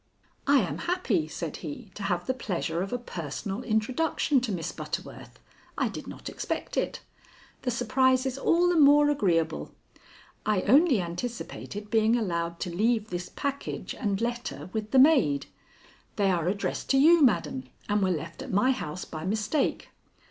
"I 0.47 0.61
am 0.61 0.79
happy," 0.89 1.27
said 1.27 1.57
he, 1.57 1.91
"to 1.93 2.01
have 2.01 2.25
the 2.25 2.33
pleasure 2.33 2.81
of 2.81 2.91
a 2.91 2.97
personal 2.97 3.61
introduction 3.61 4.41
to 4.41 4.51
Miss 4.51 4.71
Butterworth. 4.71 5.37
I 5.77 5.89
did 5.89 6.07
not 6.07 6.27
expect 6.27 6.75
it. 6.75 7.01
The 7.61 7.69
surprise 7.69 8.25
is 8.25 8.35
all 8.35 8.67
the 8.67 8.79
more 8.79 9.11
agreeable. 9.11 9.75
I 10.43 10.63
only 10.63 10.99
anticipated 10.99 11.91
being 11.91 12.15
allowed 12.15 12.59
to 12.61 12.75
leave 12.75 13.11
this 13.11 13.29
package 13.29 13.93
and 13.93 14.19
letter 14.21 14.71
with 14.73 14.89
the 14.89 14.97
maid. 14.97 15.45
They 16.15 16.31
are 16.31 16.47
addressed 16.47 16.89
to 16.89 16.97
you, 16.97 17.21
madam, 17.21 17.65
and 17.87 18.01
were 18.01 18.09
left 18.09 18.41
at 18.41 18.51
my 18.51 18.71
house 18.71 19.05
by 19.05 19.23
mistake." 19.23 19.89